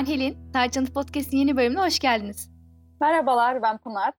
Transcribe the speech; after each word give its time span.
ben 0.00 0.06
Helin. 0.06 0.52
Tarçın 0.52 0.86
Podcast'in 0.86 1.36
yeni 1.36 1.56
bölümüne 1.56 1.80
hoş 1.80 1.98
geldiniz. 1.98 2.50
Merhabalar, 3.00 3.62
ben 3.62 3.78
Pınar. 3.78 4.12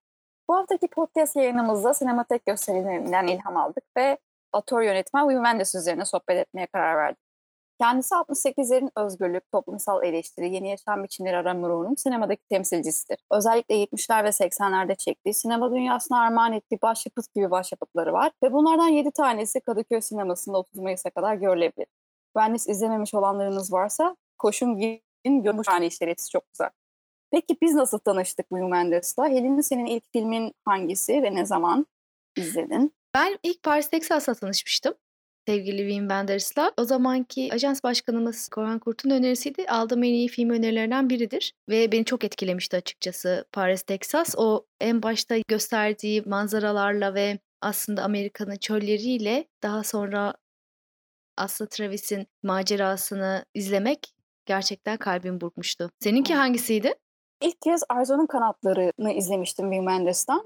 Bu 0.48 0.56
haftaki 0.56 0.88
podcast 0.88 1.36
yayınımızda 1.36 1.94
sinematek 1.94 2.46
gösterilerinden 2.46 3.26
ilham 3.26 3.56
aldık 3.56 3.84
ve 3.96 4.18
atör 4.52 4.82
yönetmen 4.82 5.22
Wim 5.22 5.44
Wenders 5.44 5.74
üzerine 5.74 6.04
sohbet 6.04 6.38
etmeye 6.38 6.66
karar 6.66 6.96
verdik. 6.96 7.22
Kendisi 7.80 8.14
68'lerin 8.14 8.90
özgürlük, 8.96 9.52
toplumsal 9.52 10.04
eleştiri, 10.04 10.54
yeni 10.54 10.70
yaşam 10.70 11.04
biçimleri 11.04 11.36
aramuruğunun 11.36 11.94
sinemadaki 11.94 12.42
temsilcisidir. 12.48 13.18
Özellikle 13.30 13.84
70'ler 13.84 14.24
ve 14.24 14.28
80'lerde 14.28 14.96
çektiği 14.96 15.34
sinema 15.34 15.70
dünyasına 15.72 16.20
armağan 16.20 16.52
ettiği 16.52 16.78
başyapıt 16.82 17.34
gibi 17.34 17.50
başyapıtları 17.50 18.12
var 18.12 18.32
ve 18.42 18.52
bunlardan 18.52 18.88
7 18.88 19.10
tanesi 19.10 19.60
Kadıköy 19.60 20.00
sinemasında 20.00 20.58
30 20.58 20.80
Mayıs'a 20.80 21.10
kadar 21.10 21.34
görülebilir. 21.34 21.86
Wenders 22.36 22.68
izlememiş 22.68 23.14
olanlarınız 23.14 23.72
varsa 23.72 24.16
koşun 24.38 24.76
görmüş 25.24 25.66
tane 25.66 25.86
işleri 25.86 26.10
hepsi 26.10 26.30
çok 26.30 26.52
güzel. 26.52 26.70
Peki 27.30 27.56
biz 27.62 27.74
nasıl 27.74 27.98
tanıştık 27.98 28.48
Wim 28.48 28.66
Wenders'la? 28.66 29.28
Helin 29.28 29.60
senin 29.60 29.86
ilk 29.86 30.12
filmin 30.12 30.54
hangisi 30.64 31.12
ve 31.12 31.34
ne 31.34 31.46
zaman 31.46 31.86
izledin? 32.36 32.92
Ben 33.14 33.38
ilk 33.42 33.62
Paris, 33.62 33.88
Texas'la 33.88 34.34
tanışmıştım 34.34 34.94
sevgili 35.48 35.78
Wim 35.78 36.08
Wenders'la. 36.08 36.72
O 36.76 36.84
zamanki 36.84 37.48
ajans 37.52 37.82
başkanımız 37.82 38.48
Korhan 38.48 38.78
Kurt'un 38.78 39.10
önerisiydi. 39.10 39.66
Aldığım 39.68 40.02
en 40.02 40.12
iyi 40.12 40.28
film 40.28 40.50
önerilerinden 40.50 41.10
biridir. 41.10 41.54
Ve 41.68 41.92
beni 41.92 42.04
çok 42.04 42.24
etkilemişti 42.24 42.76
açıkçası 42.76 43.44
Paris, 43.52 43.82
Texas. 43.82 44.34
O 44.38 44.66
en 44.80 45.02
başta 45.02 45.36
gösterdiği 45.48 46.22
manzaralarla 46.26 47.14
ve 47.14 47.38
aslında 47.60 48.02
Amerika'nın 48.02 48.56
çölleriyle 48.56 49.44
daha 49.62 49.84
sonra 49.84 50.34
Aslı 51.36 51.66
Travis'in 51.66 52.26
macerasını 52.42 53.44
izlemek 53.54 54.14
gerçekten 54.46 54.96
kalbim 54.96 55.40
burkmuştu. 55.40 55.90
Seninki 56.00 56.34
hangisiydi? 56.34 56.94
İlk 57.40 57.60
kez 57.60 57.82
Arzu'nun 57.88 58.26
Kanatları'nı 58.26 59.12
izlemiştim 59.12 59.70
Wim 59.70 59.86
Wenders'tan. 59.86 60.44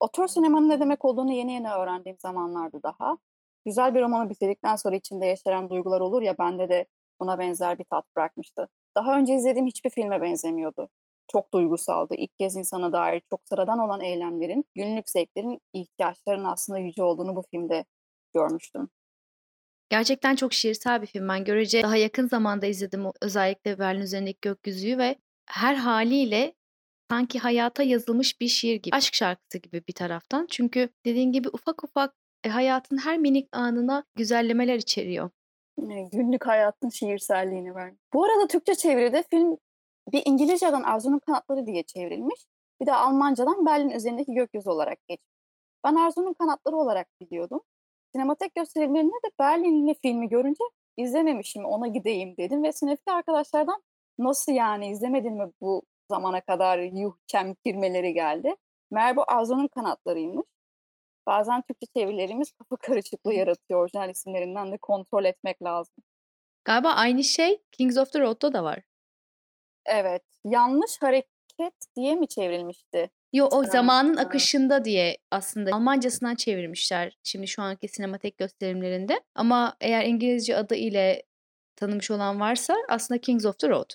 Otör 0.00 0.26
sinemanın 0.26 0.68
ne 0.68 0.80
demek 0.80 1.04
olduğunu 1.04 1.32
yeni 1.32 1.52
yeni 1.52 1.72
öğrendiğim 1.72 2.18
zamanlardı 2.18 2.82
daha. 2.82 3.18
Güzel 3.64 3.94
bir 3.94 4.00
romanı 4.00 4.30
bitirdikten 4.30 4.76
sonra 4.76 4.96
içinde 4.96 5.26
yaşayan 5.26 5.70
duygular 5.70 6.00
olur 6.00 6.22
ya 6.22 6.38
bende 6.38 6.68
de 6.68 6.86
buna 7.20 7.38
benzer 7.38 7.78
bir 7.78 7.84
tat 7.84 8.04
bırakmıştı. 8.16 8.68
Daha 8.96 9.18
önce 9.18 9.34
izlediğim 9.34 9.66
hiçbir 9.66 9.90
filme 9.90 10.22
benzemiyordu. 10.22 10.88
Çok 11.28 11.52
duygusaldı. 11.52 12.14
İlk 12.14 12.38
kez 12.38 12.56
insana 12.56 12.92
dair 12.92 13.22
çok 13.30 13.40
sıradan 13.44 13.78
olan 13.78 14.00
eylemlerin, 14.00 14.64
günlük 14.74 15.10
zevklerin, 15.10 15.60
ihtiyaçların 15.72 16.44
aslında 16.44 16.78
yüce 16.78 17.02
olduğunu 17.02 17.36
bu 17.36 17.42
filmde 17.50 17.84
görmüştüm. 18.34 18.88
Gerçekten 19.88 20.36
çok 20.36 20.52
şiirsel 20.52 21.02
bir 21.02 21.06
film. 21.06 21.28
Ben 21.28 21.44
görece 21.44 21.82
daha 21.82 21.96
yakın 21.96 22.28
zamanda 22.28 22.66
izledim 22.66 23.04
özellikle 23.22 23.78
Berlin 23.78 24.00
üzerindeki 24.00 24.38
gökyüzüyü 24.42 24.98
ve 24.98 25.16
her 25.46 25.74
haliyle 25.74 26.54
sanki 27.10 27.38
hayata 27.38 27.82
yazılmış 27.82 28.40
bir 28.40 28.48
şiir 28.48 28.76
gibi, 28.76 28.96
aşk 28.96 29.14
şarkısı 29.14 29.58
gibi 29.58 29.82
bir 29.88 29.92
taraftan. 29.92 30.46
Çünkü 30.50 30.88
dediğin 31.04 31.32
gibi 31.32 31.48
ufak 31.48 31.84
ufak 31.84 32.14
e, 32.44 32.48
hayatın 32.48 32.96
her 32.96 33.18
minik 33.18 33.48
anına 33.52 34.04
güzellemeler 34.14 34.76
içeriyor. 34.76 35.30
günlük 36.12 36.46
hayatın 36.46 36.88
şiirselliğini 36.88 37.74
ver. 37.74 37.94
Bu 38.14 38.24
arada 38.24 38.46
Türkçe 38.46 38.74
çeviride 38.74 39.24
film 39.30 39.58
bir 40.12 40.22
İngilizceden 40.24 40.82
Arzu'nun 40.82 41.18
Kanatları 41.18 41.66
diye 41.66 41.82
çevrilmiş. 41.82 42.46
Bir 42.80 42.86
de 42.86 42.92
Almancadan 42.94 43.66
Berlin 43.66 43.90
üzerindeki 43.90 44.34
gökyüzü 44.34 44.70
olarak 44.70 44.98
geçmiş. 45.08 45.36
Ben 45.84 45.94
Arzu'nun 45.94 46.32
Kanatları 46.32 46.76
olarak 46.76 47.06
biliyordum. 47.20 47.60
Sinematek 48.16 48.54
gösterimlerinde 48.54 49.14
de 49.26 49.30
Berlinli 49.38 49.94
filmi 50.02 50.28
görünce 50.28 50.64
izlememişim 50.96 51.64
ona 51.64 51.86
gideyim 51.86 52.36
dedim 52.36 52.62
ve 52.62 52.72
sınıfta 52.72 53.12
arkadaşlardan 53.12 53.82
nasıl 54.18 54.52
yani 54.52 54.88
izlemedin 54.90 55.32
mi 55.32 55.52
bu 55.60 55.82
zamana 56.10 56.40
kadar 56.40 56.78
yuh 56.78 57.16
çemkirmeleri 57.26 58.12
geldi. 58.14 58.54
Meğer 58.90 59.16
bu 59.16 59.24
Arzu'nun 59.26 59.68
kanatlarıymış. 59.68 60.46
Bazen 61.26 61.62
Türkçe 61.62 61.86
çevirilerimiz 61.96 62.52
kafa 62.52 62.76
karışıklığı 62.86 63.34
yaratıyor. 63.34 63.80
Orijinal 63.82 64.10
isimlerinden 64.10 64.72
de 64.72 64.78
kontrol 64.78 65.24
etmek 65.24 65.62
lazım. 65.62 65.94
Galiba 66.64 66.88
aynı 66.88 67.24
şey 67.24 67.62
Kings 67.72 67.98
of 67.98 68.12
the 68.12 68.20
Road'da 68.20 68.52
da 68.52 68.64
var. 68.64 68.82
Evet. 69.86 70.22
Yanlış 70.44 71.02
hareket 71.02 71.74
diye 71.96 72.14
mi 72.14 72.28
çevrilmişti? 72.28 73.10
Yo 73.32 73.48
o 73.52 73.64
zamanın 73.64 74.16
akışında 74.16 74.84
diye 74.84 75.18
aslında 75.30 75.74
Almancasından 75.74 76.34
çevirmişler 76.34 77.18
şimdi 77.24 77.46
şu 77.46 77.62
anki 77.62 77.88
sinematek 77.88 78.38
gösterimlerinde. 78.38 79.20
Ama 79.34 79.76
eğer 79.80 80.04
İngilizce 80.04 80.56
adı 80.56 80.74
ile 80.74 81.22
tanımış 81.76 82.10
olan 82.10 82.40
varsa 82.40 82.74
aslında 82.88 83.20
Kings 83.20 83.46
of 83.46 83.58
the 83.58 83.68
Road. 83.68 83.90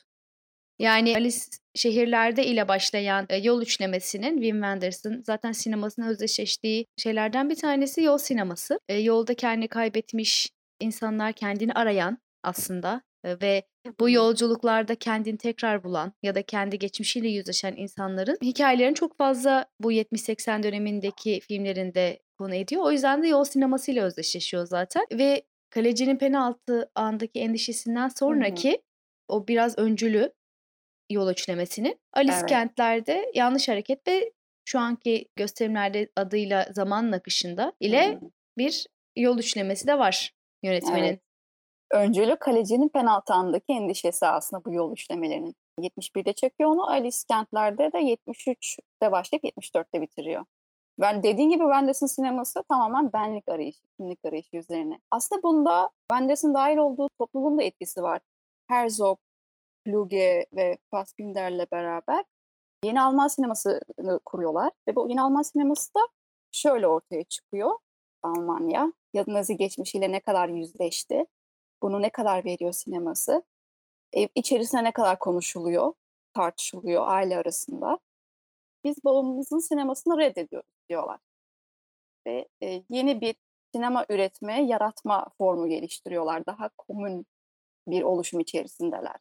Yani 0.80 1.16
Alice 1.16 1.38
şehirlerde 1.75 2.46
ile 2.46 2.68
başlayan 2.68 3.25
e, 3.30 3.38
yol 3.38 3.62
üçlemesinin 3.62 4.34
Wim 4.34 4.56
Wenders'ın 4.56 5.24
zaten 5.25 5.52
sinemasının 5.52 6.08
özdeşleştiği 6.08 6.86
şeylerden 6.97 7.50
bir 7.50 7.56
tanesi 7.56 8.02
yol 8.02 8.18
sineması. 8.18 8.80
E, 8.90 8.97
yolda 8.97 9.34
kendini 9.34 9.68
kaybetmiş 9.68 10.50
insanlar 10.80 11.34
kendini 11.34 11.74
arayan 11.74 12.18
aslında 12.44 13.02
ve 13.26 13.64
bu 14.00 14.09
yolculuklarda 14.09 14.96
kendini 14.96 15.38
tekrar 15.38 15.84
bulan 15.84 16.14
ya 16.24 16.36
da 16.36 16.42
kendi 16.42 16.80
geçmişiyle 16.80 17.30
yüzleşen 17.30 17.76
insanların 17.76 18.38
hikayelerini 18.42 18.96
çok 18.96 19.18
fazla 19.18 19.66
bu 19.80 19.92
70-80 19.92 20.64
dönemindeki 20.64 21.40
filmlerinde 21.40 22.20
konu 22.38 22.56
ediyor. 22.56 22.84
O 22.84 22.92
yüzden 22.92 23.24
de 23.24 23.28
yol 23.28 23.44
sinemasıyla 23.44 24.06
özdeşleşiyor 24.06 24.66
zaten 24.66 25.06
ve 25.14 25.44
kalecinin 25.70 26.18
penaltı 26.18 26.92
andaki 26.96 27.40
endişesinden 27.40 28.08
sonraki 28.08 28.70
hı 28.70 28.76
hı. 28.76 28.78
o 29.28 29.48
biraz 29.48 29.78
öncülü 29.78 30.34
yol 31.09 31.32
üçlemesinin 31.32 32.00
Alice 32.14 32.36
evet. 32.40 32.50
kentlerde 32.50 33.32
yanlış 33.34 33.70
hareket 33.70 34.08
ve 34.08 34.32
şu 34.66 34.80
anki 34.80 35.26
gösterimlerde 35.36 36.09
adıyla 36.16 36.68
zaman 36.72 37.12
akışında 37.12 37.74
ile 37.80 38.09
hı 38.09 38.16
hı. 38.16 38.32
bir 38.58 38.88
yol 39.16 39.40
üçlemesi 39.40 39.88
de 39.88 40.00
var 40.00 40.34
yönetmenin. 40.64 41.03
Evet 41.03 41.31
öncülü 41.94 42.35
kalecinin 42.35 42.90
penaltı 42.90 43.34
andaki 43.34 43.74
endişesi 43.74 44.28
aslında 44.28 44.66
bu 44.66 44.74
yol 44.74 44.94
işlemelerinin. 44.94 45.56
71'de 45.79 46.34
çekiyor 46.34 46.69
onu. 46.69 46.90
Alice 46.90 47.18
Kentler'de 47.28 47.91
de 47.94 47.97
73'te 47.97 49.12
başlayıp 49.12 49.44
74'te 49.44 50.02
bitiriyor. 50.02 50.46
Ben 51.00 51.24
dediğin 51.24 51.50
gibi 51.50 51.63
Wenders'ın 51.63 52.07
sineması 52.07 52.63
tamamen 52.69 53.13
benlik 53.13 53.50
arayışı, 53.50 53.81
kimlik 53.97 54.19
arayışı 54.25 54.57
üzerine. 54.57 55.00
Aslında 55.12 55.44
bunda 55.44 55.90
Wenders'ın 56.12 56.53
dahil 56.53 56.78
olduğu 56.78 57.09
topluluğun 57.19 57.57
da 57.57 57.63
etkisi 57.63 58.03
var. 58.03 58.19
Herzog, 58.68 59.19
Kluge 59.85 60.46
ve 60.53 60.78
Fassbinder'le 60.91 61.66
beraber 61.72 62.25
yeni 62.84 63.02
Alman 63.02 63.28
sinemasını 63.28 64.19
kuruyorlar. 64.25 64.72
Ve 64.88 64.96
bu 64.96 65.09
yeni 65.09 65.22
Alman 65.22 65.41
sineması 65.41 65.94
da 65.94 66.00
şöyle 66.52 66.88
ortaya 66.88 67.23
çıkıyor. 67.23 67.72
Almanya 68.23 68.94
ya 69.13 69.23
Nazi 69.28 69.58
geçmişiyle 69.58 70.12
ne 70.12 70.19
kadar 70.19 70.50
yüzleşti 70.50 71.25
bunu 71.81 72.02
ne 72.02 72.09
kadar 72.09 72.46
veriyor 72.46 72.72
sineması? 72.72 73.44
Ev 74.14 74.28
içerisine 74.36 74.84
ne 74.84 74.92
kadar 74.92 75.19
konuşuluyor, 75.19 75.94
tartışılıyor 76.34 77.03
aile 77.08 77.38
arasında? 77.38 78.00
Biz 78.84 78.96
babamızın 79.06 79.59
sinemasını 79.59 80.18
reddediyoruz 80.18 80.70
diyorlar. 80.90 81.20
Ve 82.28 82.47
e, 82.64 82.84
yeni 82.90 83.22
bir 83.22 83.36
sinema 83.74 84.06
üretme, 84.09 84.64
yaratma 84.64 85.28
formu 85.38 85.68
geliştiriyorlar. 85.68 86.46
Daha 86.46 86.70
komün 86.78 87.25
bir 87.88 88.02
oluşum 88.02 88.40
içerisindeler. 88.40 89.16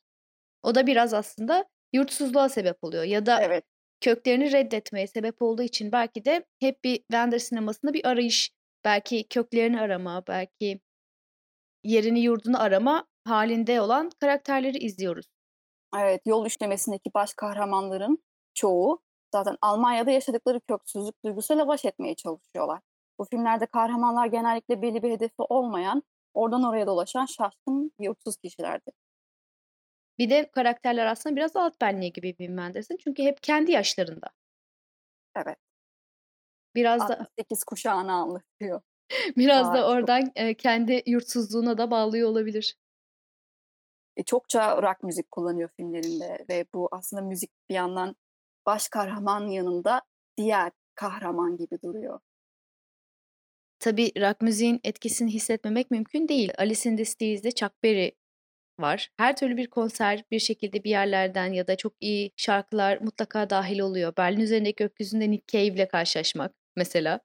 O 0.63 0.75
da 0.75 0.87
biraz 0.87 1.15
aslında 1.15 1.65
yurtsuzluğa 1.93 2.49
sebep 2.49 2.85
oluyor 2.85 3.05
ya 3.05 3.27
da 3.27 3.43
evet. 3.43 3.65
köklerini 4.01 4.53
reddetmeye 4.53 5.07
sebep 5.07 5.43
olduğu 5.43 5.63
için 5.63 5.93
belki 5.93 6.25
de 6.25 6.45
hep 6.61 6.85
bir 6.85 6.97
Wender 6.97 7.39
sinemasında 7.39 7.95
bir 7.95 8.07
arayış, 8.07 8.51
belki 8.85 9.29
köklerini 9.29 9.81
arama, 9.81 10.23
belki 10.29 10.81
yerini 11.85 12.21
yurdunu 12.21 12.63
arama 12.63 13.07
halinde 13.25 13.81
olan 13.81 14.11
karakterleri 14.21 14.79
izliyoruz. 14.79 15.27
Evet, 15.99 16.23
yol 16.27 16.47
üçlemesindeki 16.47 17.11
baş 17.15 17.35
kahramanların 17.35 18.19
çoğu 18.55 19.03
zaten 19.35 19.57
Almanya'da 19.63 20.11
yaşadıkları 20.11 20.61
köksüzlük 20.61 21.25
duygusuyla 21.25 21.69
baş 21.69 21.85
etmeye 21.85 22.15
çalışıyorlar. 22.15 22.81
Bu 23.19 23.25
filmlerde 23.25 23.67
kahramanlar 23.67 24.27
genellikle 24.27 24.83
belli 24.83 25.03
bir 25.03 25.11
hedefi 25.11 25.35
olmayan, 25.39 26.03
oradan 26.35 26.65
oraya 26.65 26.87
dolaşan 26.87 27.27
şaşkın, 27.27 27.93
yurtsuz 28.01 28.37
kişilerdi. 28.37 28.91
Bir 30.19 30.31
de 30.31 30.51
karakterler 30.51 31.07
aslında 31.07 31.37
biraz 31.37 31.57
alt 31.57 31.81
benliği 31.81 32.13
gibi 32.13 32.49
Menders'in. 32.49 32.97
Çünkü 32.97 33.23
hep 33.23 33.43
kendi 33.43 33.73
yaşlarında. 33.73 34.27
Evet. 35.37 35.59
Biraz 36.75 37.03
68 37.03 37.61
da... 37.61 37.65
kuşağını 37.67 38.13
anlatıyor. 38.13 38.83
Biraz 39.37 39.69
Aa, 39.69 39.75
da 39.75 39.89
oradan 39.89 40.33
çok... 40.39 40.59
kendi 40.59 41.03
yurtsuzluğuna 41.07 41.79
da 41.79 41.91
bağlıyor 41.91 42.29
olabilir. 42.29 42.77
E, 44.17 44.23
çokça 44.23 44.83
rock 44.83 45.03
müzik 45.03 45.31
kullanıyor 45.31 45.71
filmlerinde 45.77 46.45
ve 46.49 46.67
bu 46.75 46.89
aslında 46.93 47.23
müzik 47.23 47.51
bir 47.69 47.75
yandan 47.75 48.17
baş 48.67 48.89
kahraman 48.89 49.49
yanında 49.49 50.03
diğer 50.37 50.73
kahraman 50.95 51.57
gibi 51.57 51.83
duruyor. 51.83 52.21
Tabii 53.79 54.13
rock 54.21 54.43
müziğin 54.43 54.81
etkisini 54.85 55.31
hissetmemek 55.31 55.91
mümkün 55.91 56.29
değil. 56.29 56.53
Alice 56.59 56.91
in 56.91 56.97
the 56.97 57.05
Steez'de 57.05 57.51
Chuck 57.51 57.83
Berry 57.85 58.13
var. 58.79 59.11
Her 59.17 59.37
türlü 59.37 59.57
bir 59.57 59.67
konser 59.67 60.25
bir 60.31 60.39
şekilde 60.39 60.85
bir 60.85 60.91
yerlerden 60.91 61.53
ya 61.53 61.67
da 61.67 61.77
çok 61.77 61.93
iyi 62.01 62.33
şarkılar 62.37 63.01
mutlaka 63.01 63.51
dahil 63.51 63.79
oluyor. 63.81 64.17
Berlin 64.17 64.41
Üzerindeki 64.41 64.77
Gökyüzü'nde 64.77 65.31
Nick 65.31 65.45
Cave 65.47 65.75
ile 65.75 65.89
karşılaşmak 65.89 66.53
mesela. 66.77 67.21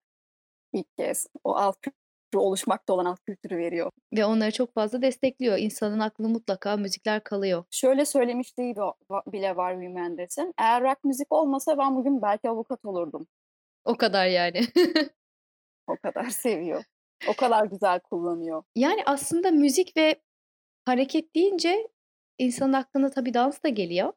İlk 0.76 0.98
kez 0.98 1.28
o 1.44 1.56
alt 1.56 1.82
kültürü 1.82 2.42
oluşmakta 2.42 2.94
olan 2.94 3.06
alt 3.06 3.20
kültürü 3.26 3.58
veriyor. 3.58 3.92
Ve 4.14 4.26
onları 4.26 4.52
çok 4.52 4.74
fazla 4.74 5.02
destekliyor. 5.02 5.58
İnsanın 5.58 6.00
aklında 6.00 6.30
mutlaka 6.30 6.78
müzikler 6.78 7.24
kalıyor. 7.24 7.64
Şöyle 7.72 8.06
söylemişliği 8.06 8.76
bile 9.28 9.56
var 9.56 9.74
Wim 9.74 9.96
Wenders'in. 9.96 10.54
Eğer 10.58 10.84
rock 10.84 11.04
müzik 11.04 11.32
olmasa 11.34 11.78
ben 11.78 11.96
bugün 11.96 12.22
belki 12.22 12.50
avukat 12.50 12.86
olurdum. 12.86 13.28
O 13.86 13.98
kadar 13.98 14.28
yani. 14.28 14.62
O 15.88 15.96
kadar 15.98 16.30
seviyor. 16.30 16.84
O 17.30 17.34
kadar 17.34 17.66
güzel 17.66 18.00
kullanıyor. 18.00 18.64
Yani 18.76 19.02
aslında 19.06 19.52
müzik 19.52 19.98
ve 19.98 20.16
hareket 20.86 21.36
deyince 21.36 21.88
insanın 22.38 22.74
aklına 22.74 23.10
tabii 23.10 23.34
dans 23.34 23.64
da 23.64 23.70
geliyor. 23.70 24.14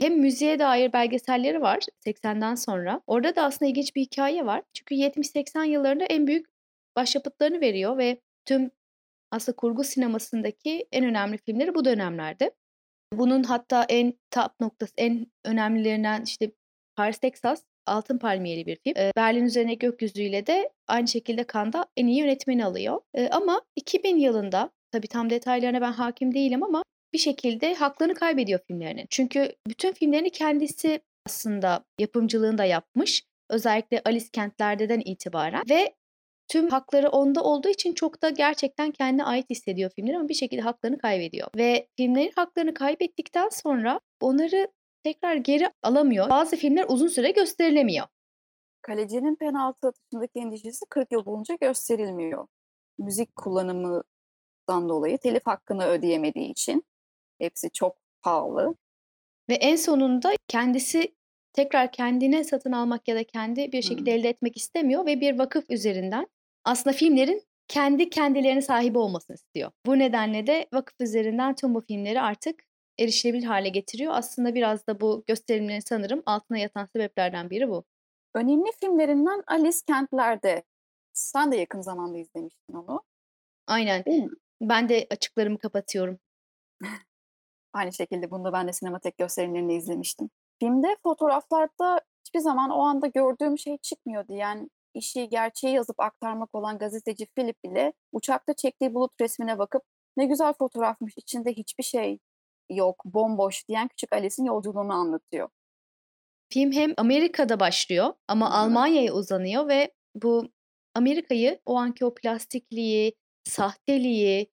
Hem 0.00 0.20
müziğe 0.20 0.58
dair 0.58 0.92
belgeselleri 0.92 1.60
var 1.60 1.78
80'den 2.06 2.54
sonra. 2.54 3.00
Orada 3.06 3.36
da 3.36 3.42
aslında 3.42 3.70
ilginç 3.70 3.96
bir 3.96 4.00
hikaye 4.00 4.46
var. 4.46 4.62
Çünkü 4.74 4.94
70-80 4.94 5.64
yıllarında 5.64 6.04
en 6.04 6.26
büyük 6.26 6.46
başyapıtlarını 6.96 7.60
veriyor 7.60 7.98
ve 7.98 8.20
tüm 8.44 8.70
aslında 9.30 9.56
kurgu 9.56 9.84
sinemasındaki 9.84 10.86
en 10.92 11.04
önemli 11.04 11.38
filmleri 11.38 11.74
bu 11.74 11.84
dönemlerde. 11.84 12.50
Bunun 13.12 13.42
hatta 13.42 13.84
en 13.88 14.14
top 14.30 14.60
noktası, 14.60 14.92
en 14.96 15.26
önemlilerinden 15.44 16.22
işte 16.22 16.50
Paris, 16.96 17.18
Texas 17.18 17.62
Altın 17.86 18.18
Palmiyeli 18.18 18.66
bir 18.66 18.76
film. 18.76 18.94
Berlin 19.16 19.44
Üzerine 19.44 19.74
Gökyüzü'yle 19.74 20.46
de 20.46 20.70
aynı 20.88 21.08
şekilde 21.08 21.44
Cannes'da 21.52 21.86
en 21.96 22.06
iyi 22.06 22.18
yönetmeni 22.18 22.64
alıyor. 22.64 23.00
Ama 23.30 23.62
2000 23.76 24.16
yılında 24.16 24.70
tabii 24.90 25.08
tam 25.08 25.30
detaylarına 25.30 25.80
ben 25.80 25.92
hakim 25.92 26.34
değilim 26.34 26.62
ama 26.62 26.82
bir 27.14 27.18
şekilde 27.18 27.74
haklarını 27.74 28.14
kaybediyor 28.14 28.60
filmlerinin. 28.66 29.06
Çünkü 29.10 29.52
bütün 29.66 29.92
filmlerini 29.92 30.30
kendisi 30.30 31.00
aslında 31.26 31.84
yapımcılığını 31.98 32.58
da 32.58 32.64
yapmış. 32.64 33.22
Özellikle 33.50 34.02
Alice 34.04 34.26
Kentler'den 34.32 35.02
itibaren 35.04 35.62
ve 35.70 35.94
tüm 36.48 36.68
hakları 36.68 37.08
onda 37.08 37.42
olduğu 37.42 37.68
için 37.68 37.92
çok 37.92 38.22
da 38.22 38.30
gerçekten 38.30 38.90
kendine 38.90 39.24
ait 39.24 39.50
hissediyor 39.50 39.90
filmler 39.96 40.14
ama 40.14 40.28
bir 40.28 40.34
şekilde 40.34 40.62
haklarını 40.62 40.98
kaybediyor. 40.98 41.48
Ve 41.56 41.88
filmlerin 41.96 42.32
haklarını 42.36 42.74
kaybettikten 42.74 43.48
sonra 43.48 44.00
onları 44.20 44.68
tekrar 45.04 45.36
geri 45.36 45.70
alamıyor. 45.82 46.30
Bazı 46.30 46.56
filmler 46.56 46.86
uzun 46.88 47.08
süre 47.08 47.30
gösterilemiyor. 47.30 48.06
Kalecinin 48.82 49.36
penaltı 49.36 49.88
atışındaki 49.88 50.38
endişesi 50.38 50.84
40 50.90 51.12
yıl 51.12 51.26
boyunca 51.26 51.54
gösterilmiyor. 51.60 52.46
Müzik 52.98 53.36
kullanımından 53.36 54.88
dolayı 54.88 55.18
telif 55.18 55.46
hakkını 55.46 55.86
ödeyemediği 55.86 56.50
için 56.50 56.84
hepsi 57.38 57.70
çok 57.70 57.96
pahalı. 58.22 58.74
Ve 59.48 59.54
en 59.54 59.76
sonunda 59.76 60.32
kendisi 60.48 61.14
tekrar 61.52 61.92
kendine 61.92 62.44
satın 62.44 62.72
almak 62.72 63.08
ya 63.08 63.16
da 63.16 63.24
kendi 63.24 63.72
bir 63.72 63.82
şekilde 63.82 64.12
hmm. 64.12 64.18
elde 64.18 64.28
etmek 64.28 64.56
istemiyor 64.56 65.06
ve 65.06 65.20
bir 65.20 65.38
vakıf 65.38 65.64
üzerinden 65.70 66.26
aslında 66.64 66.96
filmlerin 66.96 67.42
kendi 67.68 68.10
kendilerine 68.10 68.62
sahibi 68.62 68.98
olmasını 68.98 69.34
istiyor. 69.34 69.70
Bu 69.86 69.98
nedenle 69.98 70.46
de 70.46 70.66
vakıf 70.72 71.00
üzerinden 71.00 71.54
tüm 71.54 71.74
bu 71.74 71.80
filmleri 71.80 72.20
artık 72.20 72.64
erişilebilir 72.98 73.44
hale 73.44 73.68
getiriyor. 73.68 74.12
Aslında 74.14 74.54
biraz 74.54 74.86
da 74.86 75.00
bu 75.00 75.24
gösterimlerin 75.26 75.80
sanırım 75.80 76.22
altına 76.26 76.58
yatan 76.58 76.86
sebeplerden 76.86 77.50
biri 77.50 77.68
bu. 77.68 77.84
Önemli 78.34 78.70
filmlerinden 78.80 79.42
Alice 79.46 79.78
Kentler'de. 79.86 80.62
Sen 81.12 81.52
de 81.52 81.56
yakın 81.56 81.80
zamanda 81.80 82.18
izlemiştin 82.18 82.74
onu. 82.74 83.02
Aynen. 83.66 84.04
Ben 84.60 84.88
de 84.88 85.06
açıklarımı 85.10 85.58
kapatıyorum. 85.58 86.18
Aynı 87.74 87.92
şekilde 87.92 88.30
bunu 88.30 88.44
da 88.44 88.52
ben 88.52 88.68
de 88.68 88.72
sinematek 88.72 89.18
gösterimlerinde 89.18 89.74
izlemiştim. 89.74 90.30
Filmde 90.60 90.96
fotoğraflarda 91.02 92.00
hiçbir 92.26 92.40
zaman 92.40 92.70
o 92.70 92.82
anda 92.82 93.06
gördüğüm 93.06 93.58
şey 93.58 93.78
çıkmıyordu. 93.78 94.32
Yani 94.32 94.68
işi 94.94 95.28
gerçeği 95.28 95.74
yazıp 95.74 96.00
aktarmak 96.00 96.54
olan 96.54 96.78
gazeteci 96.78 97.26
Philip 97.26 97.64
bile 97.64 97.92
uçakta 98.12 98.54
çektiği 98.54 98.94
bulut 98.94 99.20
resmine 99.20 99.58
bakıp 99.58 99.82
ne 100.16 100.26
güzel 100.26 100.52
fotoğrafmış 100.52 101.14
içinde 101.16 101.52
hiçbir 101.52 101.84
şey 101.84 102.18
yok, 102.70 103.02
bomboş 103.04 103.68
diyen 103.68 103.88
küçük 103.88 104.12
Alice'in 104.12 104.46
yolculuğunu 104.46 104.92
anlatıyor. 104.92 105.48
Film 106.52 106.72
hem 106.72 106.94
Amerika'da 106.96 107.60
başlıyor 107.60 108.14
ama. 108.28 108.50
Almanya'ya 108.50 109.12
uzanıyor 109.12 109.68
ve 109.68 109.92
bu 110.14 110.48
Amerika'yı 110.94 111.60
o 111.66 111.76
anki 111.76 112.04
o 112.04 112.14
plastikliği, 112.14 113.12
sahteliği, 113.44 114.50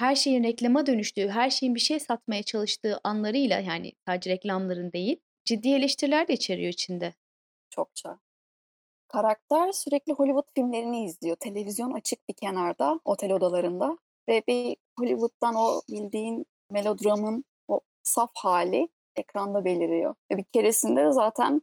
her 0.00 0.16
şeyin 0.16 0.44
reklama 0.44 0.86
dönüştüğü, 0.86 1.28
her 1.28 1.50
şeyin 1.50 1.74
bir 1.74 1.80
şey 1.80 2.00
satmaya 2.00 2.42
çalıştığı 2.42 3.00
anlarıyla 3.04 3.60
yani 3.60 3.92
sadece 4.06 4.30
reklamların 4.30 4.92
değil, 4.92 5.20
ciddi 5.44 5.68
eleştiriler 5.68 6.28
de 6.28 6.32
içeriyor 6.32 6.72
içinde. 6.72 7.14
Çokça. 7.70 8.18
Karakter 9.08 9.72
sürekli 9.72 10.12
Hollywood 10.12 10.44
filmlerini 10.54 11.04
izliyor. 11.04 11.36
Televizyon 11.36 11.92
açık 11.92 12.28
bir 12.28 12.34
kenarda, 12.34 13.00
otel 13.04 13.32
odalarında 13.32 13.98
ve 14.28 14.42
bir 14.48 14.76
Hollywood'dan 14.98 15.54
o 15.54 15.80
bildiğin 15.88 16.46
melodramın 16.70 17.44
o 17.68 17.80
saf 18.02 18.30
hali 18.34 18.88
ekranda 19.16 19.64
beliriyor. 19.64 20.14
Ve 20.32 20.36
bir 20.36 20.44
keresinde 20.44 21.04
de 21.04 21.12
zaten 21.12 21.62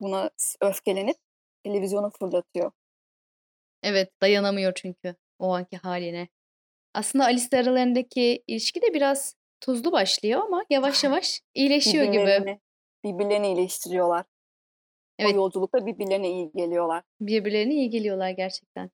buna 0.00 0.30
öfkelenip 0.60 1.16
televizyonu 1.64 2.10
fırlatıyor. 2.18 2.72
Evet 3.82 4.20
dayanamıyor 4.20 4.72
çünkü 4.74 5.16
o 5.38 5.54
anki 5.54 5.76
haline. 5.76 6.28
Aslında 6.94 7.24
Alice 7.24 7.58
aralarındaki 7.58 8.44
ilişki 8.46 8.82
de 8.82 8.94
biraz 8.94 9.36
tuzlu 9.60 9.92
başlıyor 9.92 10.40
ama 10.40 10.64
yavaş 10.70 11.04
yavaş 11.04 11.40
iyileşiyor 11.54 12.04
gibi. 12.04 12.58
Birbirlerini 13.04 13.46
iyileştiriyorlar. 13.46 14.24
Evet. 15.18 15.34
O 15.34 15.36
yolculukta 15.36 15.86
birbirlerine 15.86 16.30
iyi 16.30 16.52
geliyorlar. 16.52 17.02
Birbirlerine 17.20 17.74
iyi 17.74 17.90
geliyorlar 17.90 18.30
gerçekten. 18.30 18.90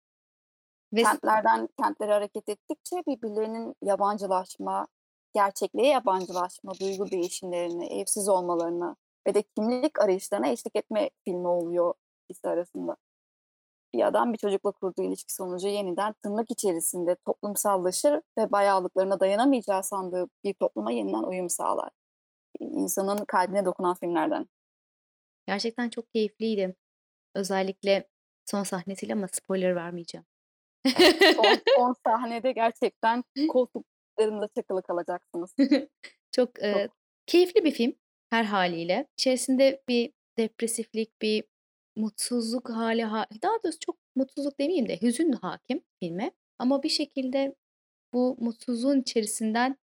Ve... 0.92 1.02
Kentlerden 1.02 1.68
kentlere 1.82 2.12
hareket 2.12 2.48
ettikçe 2.48 2.96
birbirlerinin 2.96 3.74
yabancılaşma, 3.82 4.86
gerçekliğe 5.34 5.88
yabancılaşma, 5.88 6.72
duygu 6.80 7.10
değişimlerini, 7.10 7.86
evsiz 8.00 8.28
olmalarını 8.28 8.96
ve 9.26 9.34
de 9.34 9.42
kimlik 9.42 10.00
arayışlarına 10.00 10.48
eşlik 10.48 10.76
etme 10.76 11.10
filmi 11.24 11.48
oluyor 11.48 11.94
ikisi 12.28 12.48
arasında. 12.48 12.96
Bir 13.94 14.06
adam 14.06 14.32
bir 14.32 14.38
çocukla 14.38 14.70
kurduğu 14.70 15.02
ilişki 15.02 15.34
sonucu 15.34 15.68
yeniden 15.68 16.14
tırnak 16.22 16.50
içerisinde 16.50 17.16
toplumsallaşır 17.26 18.20
ve 18.38 18.52
bayağılıklarına 18.52 19.20
dayanamayacağı 19.20 19.82
sandığı 19.82 20.28
bir 20.44 20.54
topluma 20.54 20.92
yeniden 20.92 21.22
uyum 21.22 21.50
sağlar. 21.50 21.90
İnsanın 22.60 23.24
kalbine 23.24 23.64
dokunan 23.64 23.94
filmlerden. 23.94 24.48
Gerçekten 25.46 25.90
çok 25.90 26.12
keyifliydi. 26.12 26.76
Özellikle 27.34 28.08
son 28.46 28.62
sahnesiyle 28.62 29.12
ama 29.12 29.28
spoiler 29.32 29.76
vermeyeceğim. 29.76 30.26
son, 31.36 31.58
son 31.76 31.94
sahnede 32.04 32.52
gerçekten 32.52 33.24
koltuk 33.48 33.86
Üzerinde 34.18 34.48
çakılı 34.56 34.82
kalacaksınız. 34.82 35.54
Çok, 35.58 35.68
Çok. 36.32 36.62
E, 36.62 36.88
keyifli 37.26 37.64
bir 37.64 37.70
film 37.70 37.94
her 38.30 38.44
haliyle. 38.44 39.06
İçerisinde 39.18 39.82
bir 39.88 40.12
depresiflik, 40.38 41.22
bir 41.22 41.44
mutsuzluk 41.98 42.70
hali, 42.70 43.04
ha 43.04 43.26
daha 43.42 43.52
doğrusu 43.64 43.78
çok 43.80 43.96
mutsuzluk 44.16 44.60
demeyeyim 44.60 44.88
de 44.88 45.02
hüzün 45.02 45.32
hakim 45.32 45.82
filme. 46.02 46.32
Ama 46.58 46.82
bir 46.82 46.88
şekilde 46.88 47.54
bu 48.14 48.36
mutsuzluğun 48.40 49.00
içerisinden 49.00 49.76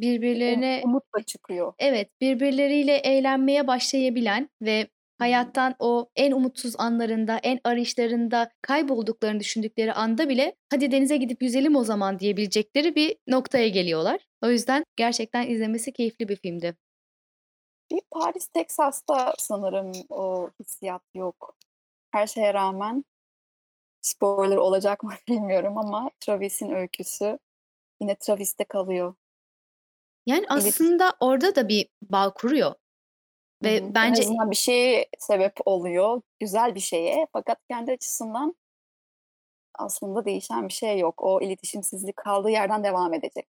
birbirlerine 0.00 0.82
umutla 0.82 1.22
çıkıyor. 1.22 1.74
Evet, 1.78 2.10
birbirleriyle 2.20 2.96
eğlenmeye 2.96 3.66
başlayabilen 3.66 4.50
ve 4.62 4.88
hayattan 5.18 5.74
o 5.78 6.10
en 6.16 6.32
umutsuz 6.32 6.74
anlarında, 6.78 7.38
en 7.42 7.60
arayışlarında 7.64 8.50
kaybolduklarını 8.62 9.40
düşündükleri 9.40 9.92
anda 9.92 10.28
bile 10.28 10.56
hadi 10.70 10.90
denize 10.90 11.16
gidip 11.16 11.42
yüzelim 11.42 11.76
o 11.76 11.84
zaman 11.84 12.18
diyebilecekleri 12.18 12.94
bir 12.96 13.16
noktaya 13.28 13.68
geliyorlar. 13.68 14.20
O 14.44 14.50
yüzden 14.50 14.84
gerçekten 14.96 15.50
izlemesi 15.50 15.92
keyifli 15.92 16.28
bir 16.28 16.36
filmdi. 16.36 16.74
Bir 17.90 18.00
Paris, 18.10 18.46
Texas'ta 18.46 19.34
sanırım 19.38 19.92
o 20.10 20.50
hissiyat 20.60 21.02
yok. 21.14 21.56
Her 22.10 22.26
şeye 22.26 22.54
rağmen 22.54 23.04
spoiler 24.00 24.56
olacak 24.56 25.02
mı 25.02 25.12
bilmiyorum 25.28 25.78
ama 25.78 26.10
Travis'in 26.20 26.70
öyküsü 26.70 27.38
yine 28.00 28.14
Travis'te 28.14 28.64
kalıyor. 28.64 29.14
Yani 30.26 30.46
aslında 30.48 31.04
evet. 31.04 31.14
orada 31.20 31.54
da 31.54 31.68
bir 31.68 31.88
bağ 32.02 32.34
kuruyor. 32.34 32.74
Ve 33.62 33.80
Hı-hı. 33.80 33.94
bence 33.94 34.22
en 34.22 34.50
bir 34.50 34.56
şeye 34.56 35.08
sebep 35.18 35.52
oluyor, 35.64 36.22
güzel 36.40 36.74
bir 36.74 36.80
şeye. 36.80 37.26
Fakat 37.32 37.58
kendi 37.68 37.92
açısından 37.92 38.56
aslında 39.74 40.24
değişen 40.24 40.68
bir 40.68 40.72
şey 40.72 40.98
yok. 40.98 41.22
O 41.22 41.40
iletişimsizlik 41.40 42.16
kaldığı 42.16 42.50
yerden 42.50 42.84
devam 42.84 43.14
edecek. 43.14 43.46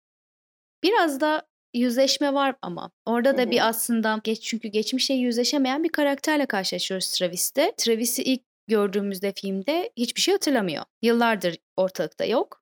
Biraz 0.84 1.22
da 1.22 1.48
yüzleşme 1.78 2.34
var 2.34 2.56
ama. 2.62 2.92
Orada 3.06 3.38
da 3.38 3.42
Hı-hı. 3.42 3.52
bir 3.52 3.68
aslında 3.68 4.20
geç 4.24 4.42
çünkü 4.42 4.68
geçmişe 4.68 5.14
yüzleşemeyen 5.14 5.84
bir 5.84 5.90
karakterle 5.90 6.46
karşılaşıyoruz 6.46 7.12
Travis'te. 7.12 7.74
Travis'i 7.78 8.24
ilk 8.24 8.42
gördüğümüzde 8.68 9.34
filmde 9.36 9.92
hiçbir 9.98 10.22
şey 10.22 10.34
hatırlamıyor. 10.34 10.84
Yıllardır 11.02 11.58
ortalıkta 11.78 12.26
yok 12.26 12.62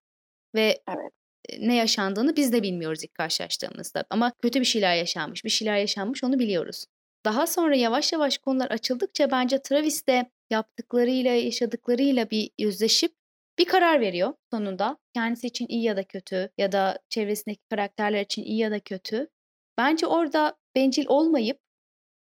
ve 0.56 0.82
evet. 0.90 1.12
ne 1.60 1.76
yaşandığını 1.76 2.36
biz 2.36 2.54
de 2.54 2.64
bilmiyoruz 2.64 3.04
ilk 3.04 3.14
karşılaştığımızda. 3.14 4.04
Ama 4.10 4.32
kötü 4.42 4.60
bir 4.60 4.66
şeyler 4.66 4.96
yaşanmış, 4.96 5.46
bir 5.46 5.50
şeyler 5.50 5.78
yaşanmış 5.78 6.24
onu 6.24 6.40
biliyoruz. 6.40 6.86
Daha 7.26 7.48
sonra 7.48 7.76
yavaş 7.76 8.14
yavaş 8.14 8.38
konular 8.38 8.72
açıldıkça 8.72 9.32
bence 9.32 9.62
Travis 9.62 10.08
de 10.08 10.30
yaptıklarıyla, 10.50 11.32
yaşadıklarıyla 11.34 12.30
bir 12.30 12.50
yüzleşip 12.60 13.12
bir 13.60 13.66
karar 13.66 14.02
veriyor 14.02 14.34
sonunda. 14.52 14.98
Kendisi 15.14 15.48
için 15.48 15.68
iyi 15.70 15.84
ya 15.84 15.98
da 15.98 16.04
kötü 16.04 16.50
ya 16.58 16.72
da 16.72 17.00
çevresindeki 17.10 17.62
karakterler 17.70 18.22
için 18.22 18.44
iyi 18.44 18.58
ya 18.58 18.72
da 18.72 18.80
kötü. 18.80 19.30
Bence 19.78 20.08
orada 20.08 20.58
bencil 20.76 21.06
olmayıp 21.08 21.60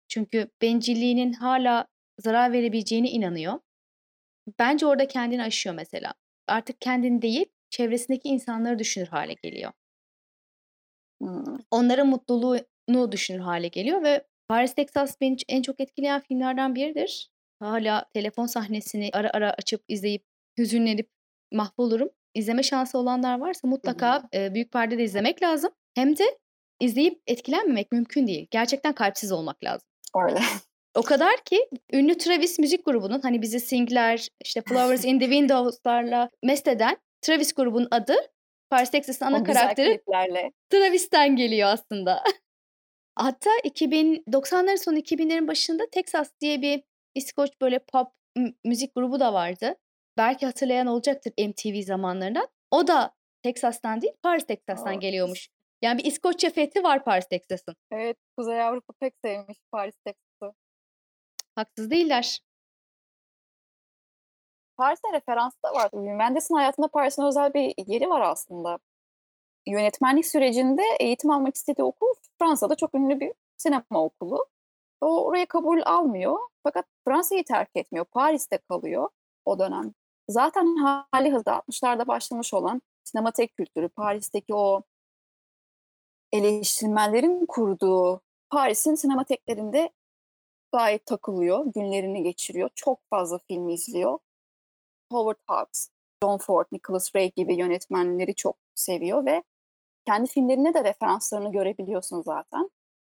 çünkü 0.10 0.50
bencilliğinin 0.62 1.34
hala 1.34 1.88
zarar 2.20 2.52
verebileceğine 2.52 3.10
inanıyor. 3.10 3.60
Bence 4.60 4.86
orada 4.86 5.08
kendini 5.08 5.44
aşıyor 5.44 5.76
mesela. 5.76 6.14
Artık 6.48 6.82
kendini 6.82 7.22
değil, 7.22 7.46
çevresindeki 7.70 8.30
insanları 8.30 8.80
düşünür 8.80 9.08
hale 9.08 9.34
geliyor. 9.34 9.72
Hımm. 11.22 11.60
Onların 11.72 12.08
mutluluğunu 12.08 13.12
düşünür 13.12 13.40
hale 13.40 13.68
geliyor 13.68 14.04
ve 14.04 14.28
Paris, 14.48 14.74
Texas 14.74 15.22
beni 15.22 15.38
en 15.50 15.62
çok 15.62 15.80
etkileyen 15.80 16.22
filmlerden 16.22 16.76
biridir. 16.76 17.32
Hala 17.60 18.06
telefon 18.14 18.46
sahnesini 18.46 19.10
ara 19.14 19.30
ara 19.34 19.52
açıp 19.54 19.84
izleyip 19.88 20.26
hüzünlenip 20.58 21.10
mahvolurum. 21.54 22.10
İzleme 22.34 22.64
şansı 22.64 22.98
olanlar 22.98 23.40
varsa 23.40 23.68
mutlaka, 23.68 24.24
eee, 24.34 24.54
büyük 24.54 24.72
perdede 24.72 25.04
izlemek 25.04 25.44
lazım. 25.44 25.72
Hem 25.96 26.18
de 26.18 26.24
izleyip 26.80 27.22
etkilenmemek 27.28 27.92
mümkün 27.92 28.28
değil. 28.28 28.48
Gerçekten 28.52 28.94
kalpsiz 28.94 29.32
olmak 29.32 29.64
lazım. 29.64 29.88
Öyle. 30.24 30.40
O 30.96 31.02
kadar 31.02 31.44
ki 31.46 31.70
ünlü 31.94 32.18
Travis 32.18 32.60
müzik 32.60 32.86
grubunun, 32.86 33.20
hani, 33.22 33.42
bizi 33.42 33.60
Sing'ler, 33.60 34.28
işte, 34.44 34.62
Flowers 34.62 35.06
in 35.06 35.20
the 35.20 35.26
Windows'larla 35.26 36.30
mest 36.44 36.68
eden 36.68 36.98
Travis 37.22 37.54
grubunun 37.54 37.88
adı 37.92 38.16
Paris, 38.70 38.92
Texas'ın 38.92 39.26
ana 39.26 39.44
karakteri. 39.44 40.02
Travis'ten 40.70 41.36
geliyor 41.36 41.70
aslında. 41.70 42.24
Hatta 43.16 43.50
2000 43.64 44.24
90'ların 44.28 44.78
sonu 44.78 44.98
2000'lerin 44.98 45.48
başında 45.48 45.84
Texas 45.92 46.30
diye 46.42 46.62
bir 46.62 46.84
İskoç 47.16 47.50
böyle 47.62 47.80
pop 47.80 48.08
mü 48.38 48.54
müzik 48.66 48.96
grubu 48.96 49.20
da 49.20 49.34
vardı. 49.34 49.76
Belki 50.18 50.46
hatırlayan 50.46 50.88
olacaktır 50.88 51.34
MTV 51.38 51.82
zamanlarından. 51.82 52.48
O 52.72 52.88
da 52.88 53.16
Texas'tan 53.44 54.02
değil, 54.02 54.14
Paris, 54.24 54.46
Texas'tan 54.46 54.94
A! 54.94 54.94
geliyormuş. 54.94 55.50
Yani 55.82 55.98
bir 55.98 56.06
İskoçya 56.06 56.50
fethi 56.50 56.84
var 56.84 57.04
Paris, 57.04 57.28
Texas'ın. 57.28 57.76
Evet, 57.92 58.18
Kuzey 58.38 58.62
Avrupa 58.62 58.94
pek 59.00 59.14
sevmiş 59.26 59.58
Paris, 59.72 59.96
Texas'ı. 60.06 60.54
Haksız 61.56 61.92
değiller. 61.92 62.40
Paris'e 64.78 65.14
referans 65.14 65.54
da 65.66 65.74
var. 65.74 65.90
Wim 65.92 66.20
Wenders'ın 66.20 66.56
hayatında 66.56 66.88
Paris'in 66.88 67.24
özel 67.24 67.54
bir 67.54 67.74
yeri 67.88 68.10
var 68.10 68.22
aslında. 68.22 68.80
Yönetmenlik 69.68 70.26
sürecinde 70.26 70.82
eğitim 71.00 71.32
almak 71.32 71.56
istediği 71.56 71.84
okul 71.84 72.14
Fransa'da 72.40 72.76
çok 72.76 72.96
ünlü 72.96 73.20
bir 73.20 73.34
sinema 73.58 74.04
okulu. 74.04 74.46
O 75.02 75.26
oraya 75.26 75.46
kabul 75.46 75.82
almıyor 75.86 76.38
fakat 76.64 76.86
Fransa'yı 77.06 77.44
terk 77.44 77.70
etmiyor. 77.76 78.06
Paris'te 78.06 78.58
kalıyor 78.58 79.10
o 79.46 79.60
dönem. 79.60 79.94
Zaten 80.30 80.76
hâlihazırda 81.12 81.52
60'larda 81.52 82.08
başlamış 82.08 82.54
olan 82.54 82.82
sinematek 83.04 83.58
kültürü, 83.58 83.90
Paris'teki 83.90 84.56
o 84.56 84.82
eleştirmenlerin 86.32 87.46
kurduğu 87.46 88.22
Paris'in 88.50 88.96
sinemateklerinde 88.96 89.90
gayet 90.72 91.06
takılıyor, 91.06 91.66
günlerini 91.66 92.24
geçiriyor. 92.24 92.70
Çok 92.76 93.00
fazla 93.10 93.40
film 93.48 93.70
izliyor. 93.70 94.20
Howard 95.12 95.40
Hawks, 95.48 95.88
John 96.24 96.38
Ford, 96.38 96.66
Nicholas 96.72 97.16
Ray 97.16 97.32
gibi 97.36 97.56
yönetmenleri 97.56 98.36
çok 98.36 98.58
seviyor 98.76 99.26
ve 99.26 99.44
kendi 100.06 100.30
filmlerine 100.30 100.74
de 100.74 100.84
referanslarını 100.84 101.52
görebiliyorsun 101.52 102.22
zaten. 102.22 102.70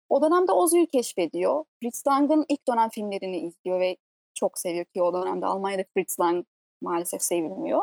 O 0.08 0.22
dönemde 0.22 0.52
Ozu'yu 0.52 0.86
keşfediyor. 0.86 1.64
Fritz 1.80 2.06
Lang'ın 2.06 2.44
ilk 2.48 2.68
dönem 2.68 2.88
filmlerini 2.88 3.38
izliyor 3.38 3.80
ve 3.80 3.96
çok 4.34 4.58
seviyor 4.58 4.84
ki 4.84 5.02
o 5.02 5.14
dönemde 5.14 5.46
Almanya'da 5.46 5.84
Fritz 5.94 6.20
Lang 6.20 6.46
maalesef 6.82 7.22
sevilmiyor. 7.22 7.82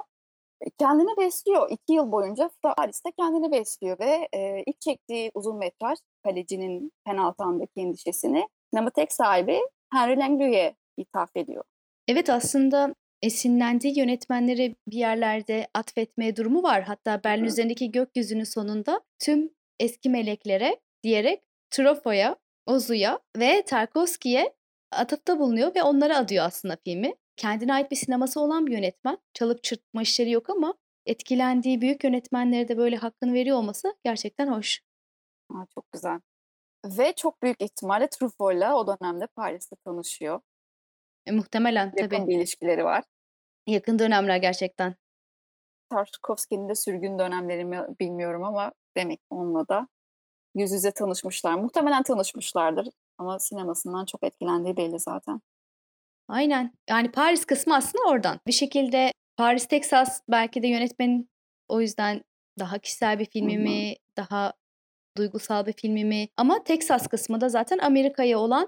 E, 0.62 0.70
kendini 0.80 1.18
besliyor. 1.18 1.70
2 1.72 1.94
yıl 1.94 2.12
boyunca 2.12 2.50
Paris'te 2.62 3.12
kendini 3.20 3.52
besliyor 3.52 4.00
ve, 4.00 4.28
eee, 4.34 4.64
ilk 4.68 4.82
çektiği 4.82 5.32
uzun 5.34 5.58
metraj 5.58 6.00
Kalecinin 6.24 6.92
Penaltı 7.06 7.44
Anındaki 7.44 7.72
Endişesini 7.78 8.48
sinematek 8.74 9.14
sahibi 9.14 9.60
Henry 9.94 10.20
Langlois'e 10.20 10.76
ithaf 10.98 11.36
ediyor. 11.36 11.64
Evet, 12.08 12.30
aslında 12.30 12.96
esinlendiği 13.22 14.00
yönetmenlere 14.00 14.76
bir 14.88 14.98
yerlerde 14.98 15.68
atfetme 15.74 16.36
durumu 16.36 16.64
var. 16.64 16.84
Hatta 16.84 17.24
Berlin 17.24 17.44
hı. 17.44 17.48
Üzerindeki 17.48 17.92
Gökyüzü'nün 17.92 18.44
sonunda 18.44 19.02
tüm 19.20 19.50
eski 19.80 20.10
meleklere 20.10 20.80
diyerek 21.04 21.42
Truffaut'a, 21.72 22.36
Ozu'ya 22.66 23.20
ve 23.38 23.62
Tarkovski'ye 23.66 24.54
atıfta 24.92 25.40
bulunuyor 25.40 25.76
ve 25.76 25.84
onlara 25.84 26.18
adıyor 26.18 26.46
aslında 26.46 26.78
filmi. 26.86 27.14
Kendine 27.38 27.74
ait 27.74 27.92
bir 27.92 27.96
sineması 27.96 28.42
olan 28.42 28.68
bir 28.68 28.72
yönetmen. 28.72 29.18
Çalıp 29.34 29.64
çırpma 29.64 30.02
işleri 30.02 30.32
yok 30.32 30.50
ama 30.50 30.74
etkilendiği 31.06 31.82
büyük 31.82 32.04
yönetmenlere 32.04 32.68
de 32.68 32.78
böyle 32.78 32.96
hakkını 32.96 33.34
veriyor 33.34 33.58
olması 33.58 33.96
gerçekten 34.04 34.48
hoş. 34.48 34.82
A, 35.50 35.66
çok 35.76 35.92
güzel. 35.92 36.20
Ve 36.86 37.14
çok 37.16 37.42
büyük 37.42 37.62
ihtimalle 37.62 38.08
Truffaut'la 38.10 38.76
o 38.76 38.88
dönemde 38.88 39.28
Paris'te 39.28 39.76
tanışıyor. 39.86 40.40
E, 41.26 41.32
muhtemelen 41.32 41.94
Yakın 41.98 42.18
tabii. 42.18 42.28
bir 42.28 42.38
ilişkileri 42.38 42.84
var. 42.86 43.04
Yakın 43.68 44.00
dönemler 44.00 44.38
gerçekten. 44.38 44.96
Tarkovski'nin 45.90 46.70
de 46.70 46.76
sürgün 46.76 47.20
dönemleri 47.20 47.66
mi 47.66 47.86
bilmiyorum 48.00 48.44
ama 48.44 48.72
demek 48.98 49.22
onunla 49.30 49.68
da 49.68 49.88
yüz 50.56 50.72
yüze 50.72 50.92
tanışmışlar. 50.92 51.54
Muhtemelen 51.54 52.04
tanışmışlardır 52.04 52.88
ama 53.18 53.40
sinemasından 53.40 54.06
çok 54.06 54.24
etkilendiği 54.24 54.78
belli 54.78 55.00
zaten. 55.00 55.42
Aynen. 56.28 56.72
Yani 56.90 57.12
Paris 57.12 57.46
kısmı 57.46 57.76
aslında 57.76 58.04
oradan. 58.10 58.40
Bir 58.48 58.52
şekilde 58.52 59.12
Paris, 59.38 59.68
Texas 59.68 60.22
belki 60.30 60.64
de 60.64 60.68
yönetmenin 60.68 61.30
o 61.68 61.82
yüzden 61.82 62.22
daha 62.60 62.78
kişisel 62.80 63.20
bir 63.20 63.26
Hı 63.26 63.30
filmi 63.30 63.56
hı. 63.58 63.60
mi, 63.60 63.96
daha 64.18 64.54
duygusal 65.18 65.66
bir 65.66 65.74
filmi 65.74 66.06
mi? 66.06 66.28
Ama 66.38 66.64
Texas 66.64 67.08
kısmı 67.08 67.42
da 67.42 67.50
zaten 67.50 67.78
Amerika'ya 67.78 68.40
olan 68.40 68.68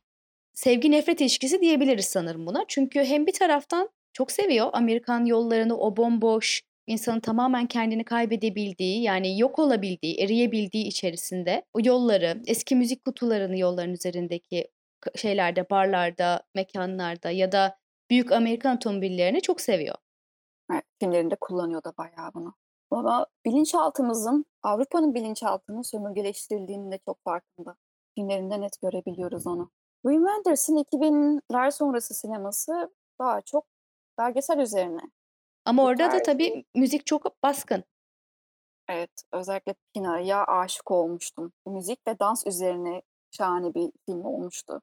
sevgi 0.53 0.91
nefret 0.91 1.21
ilişkisi 1.21 1.61
diyebiliriz 1.61 2.05
sanırım 2.05 2.47
buna. 2.47 2.65
Çünkü 2.67 3.03
hem 3.03 3.27
bir 3.27 3.33
taraftan 3.33 3.89
çok 4.13 4.31
seviyor 4.31 4.69
Amerikan 4.73 5.25
yollarını, 5.25 5.77
o 5.77 5.97
bomboş, 5.97 6.61
insanın 6.87 7.19
tamamen 7.19 7.65
kendini 7.65 8.03
kaybedebildiği, 8.03 9.01
yani 9.01 9.39
yok 9.39 9.59
olabildiği, 9.59 10.15
eriyebildiği 10.15 10.85
içerisinde 10.85 11.63
o 11.73 11.79
yolları, 11.83 12.41
eski 12.47 12.75
müzik 12.75 13.05
kutularını 13.05 13.59
yolların 13.59 13.93
üzerindeki 13.93 14.67
şeylerde, 15.15 15.69
barlarda, 15.69 16.43
mekânlarda 16.55 17.31
ya 17.31 17.51
da 17.51 17.77
büyük 18.09 18.31
Amerikan 18.31 18.75
otomobillerini 18.75 19.41
çok 19.41 19.61
seviyor. 19.61 19.95
Evet, 20.71 20.83
filmlerinde 20.99 21.35
kullanıyor 21.41 21.83
da 21.83 21.93
bayağı 21.97 22.33
bunu. 22.33 22.53
Ama 22.91 23.27
bilinçaltımızın, 23.45 24.45
Avrupa'nın 24.63 25.13
bilinçaltının 25.13 25.81
sömürgeleştirildiğinin 25.81 26.91
de 26.91 26.99
çok 27.05 27.23
farkında. 27.23 27.75
Filmlerinde 28.15 28.61
net 28.61 28.81
görebiliyoruz 28.81 29.47
onu. 29.47 29.71
Wim 30.05 30.25
Wenders'ın 30.25 30.77
2000'ler 30.77 31.71
sonrası 31.71 32.13
sineması 32.13 32.93
daha 33.19 33.41
çok 33.41 33.65
belgesel 34.17 34.59
üzerine. 34.59 35.01
Ama 35.65 35.83
orada 35.83 36.03
da 36.03 36.09
terzi 36.09 36.23
tabii 36.23 36.65
müzik 36.75 37.05
çok 37.05 37.43
baskın. 37.43 37.83
Evet, 38.89 39.11
özellikle 39.33 39.75
Pina'ya 39.93 40.45
aşık 40.45 40.91
olmuştum. 40.91 41.53
Müzik 41.67 42.07
ve 42.07 42.19
dans 42.19 42.47
üzerine 42.47 43.01
şahane 43.31 43.73
bir 43.73 43.91
film 44.05 44.25
olmuştu. 44.25 44.81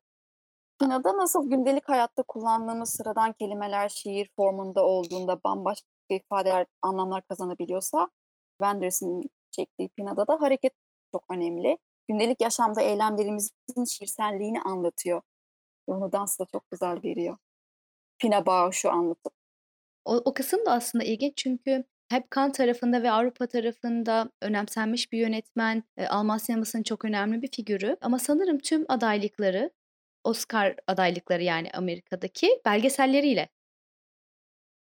Pina'da 0.83 1.17
nasıl 1.17 1.51
gündelik 1.51 1.89
hayatta 1.89 2.23
kullandığımız 2.23 2.91
sıradan 2.91 3.33
kelimeler 3.33 3.89
şiir 3.89 4.31
formunda 4.37 4.85
olduğunda 4.85 5.41
bambaşka 5.45 5.87
ifadeler, 6.11 6.67
anlamlar 6.83 7.23
kazanabiliyorsa, 7.23 8.09
Wenders'ın 8.63 9.23
çektiği 9.51 9.89
Pina'da 9.89 10.27
da 10.27 10.41
hareket 10.41 10.73
çok 11.13 11.25
önemli. 11.31 11.79
Gündelik 12.09 12.41
yaşamda 12.41 12.83
eylemlerimizin 12.83 13.85
şiirselliğini 13.85 14.63
anlatıyor 14.63 15.23
onu 15.87 16.13
dansla 16.13 16.47
çok 16.53 16.71
güzel 16.71 17.03
veriyor. 17.05 17.37
Pina 18.19 18.47
Bausch'u 18.47 18.91
anlatıp. 18.91 19.33
O 20.05 20.17
o 20.17 20.35
kısım 20.35 20.67
da 20.67 20.73
aslında 20.73 21.05
ilginç 21.05 21.37
çünkü 21.37 21.85
hep 22.09 22.33
Cannes 22.35 22.57
tarafında 22.57 23.03
ve 23.03 23.11
Avrupa 23.11 23.47
tarafında 23.47 24.31
önemsenmiş 24.41 25.13
bir 25.13 25.19
yönetmen, 25.19 25.83
eee, 25.99 26.07
Alman 26.07 26.39
sinemasının 26.39 26.83
çok 26.83 27.05
önemli 27.05 27.43
bir 27.43 27.51
figürü 27.57 27.97
ama 28.01 28.19
sanırım 28.19 28.59
tüm 28.59 28.85
adaylıkları, 28.89 29.71
Oscar 30.25 30.77
adaylıkları 30.87 31.43
yani 31.43 31.71
Amerika'daki 31.75 32.61
belgeselleriyle. 32.65 33.49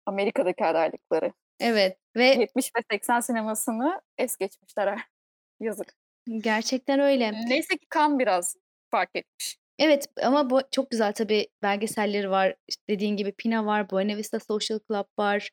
Amerika'daki 0.05 0.65
adaylıkları. 0.65 1.33
Evet 1.59 1.97
ve 2.15 2.25
70 2.25 2.71
ve 2.77 2.79
80 2.91 3.19
sinemasını 3.19 4.01
es 4.17 4.37
geçmişler. 4.37 4.99
Yazık. 5.59 5.93
Gerçekten 6.37 6.99
öyle. 6.99 7.31
Neyse 7.47 7.77
ki 7.77 7.85
Cannes 7.93 8.19
biraz 8.19 8.55
fark 8.91 9.09
etmiş. 9.15 9.57
Evet 9.79 10.07
ama 10.23 10.49
bu 10.49 10.61
çok 10.71 10.91
güzel 10.91 11.13
tabii 11.13 11.47
belgeselleri 11.63 12.29
var. 12.29 12.55
İşte 12.67 12.83
dediğin 12.89 13.17
gibi 13.17 13.31
Pina 13.31 13.65
var, 13.65 13.89
Buena 13.89 14.17
Vista 14.17 14.39
Social 14.39 14.79
Club 14.87 15.05
var, 15.19 15.49